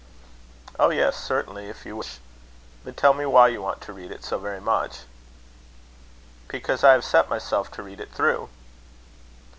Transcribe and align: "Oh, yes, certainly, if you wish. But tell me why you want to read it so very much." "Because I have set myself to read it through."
"Oh, 0.79 0.89
yes, 0.89 1.15
certainly, 1.15 1.69
if 1.69 1.85
you 1.85 1.95
wish. 1.95 2.17
But 2.83 2.97
tell 2.97 3.13
me 3.13 3.23
why 3.27 3.49
you 3.49 3.61
want 3.61 3.81
to 3.81 3.93
read 3.93 4.09
it 4.09 4.23
so 4.23 4.39
very 4.39 4.59
much." 4.59 5.01
"Because 6.47 6.83
I 6.83 6.93
have 6.93 7.05
set 7.05 7.29
myself 7.29 7.69
to 7.73 7.83
read 7.83 7.99
it 7.99 8.11
through." 8.11 8.49